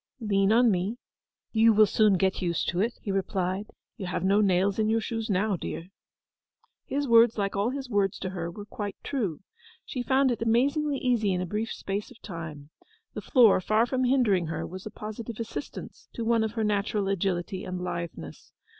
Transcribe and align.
'Lean 0.19 0.51
on 0.51 0.71
me; 0.71 0.97
you 1.51 1.71
will 1.73 1.85
soon 1.85 2.13
get 2.17 2.41
used 2.41 2.67
to 2.67 2.79
it,' 2.81 2.97
he 3.03 3.11
replied. 3.11 3.67
'You 3.97 4.07
have 4.07 4.23
no 4.23 4.41
nails 4.41 4.79
in 4.79 4.89
your 4.89 4.99
shoes 4.99 5.29
now, 5.29 5.55
dear.' 5.55 5.89
His 6.85 7.07
words, 7.07 7.37
like 7.37 7.55
all 7.55 7.69
his 7.69 7.87
words 7.87 8.17
to 8.17 8.31
her, 8.31 8.49
were 8.49 8.65
quite 8.65 8.95
true. 9.03 9.41
She 9.85 10.01
found 10.01 10.31
it 10.31 10.41
amazingly 10.41 10.97
easy 10.97 11.33
in 11.33 11.39
a 11.41 11.45
brief 11.45 11.71
space 11.71 12.09
of 12.09 12.19
time. 12.23 12.71
The 13.13 13.21
floor, 13.21 13.61
far 13.61 13.85
from 13.85 14.05
hindering 14.05 14.47
her, 14.47 14.65
was 14.65 14.87
a 14.87 14.89
positive 14.89 15.39
assistance 15.39 16.09
to 16.13 16.25
one 16.25 16.43
of 16.43 16.53
her 16.53 16.63
natural 16.63 17.07
agility 17.07 17.63
and 17.63 17.79
litheness. 17.79 18.53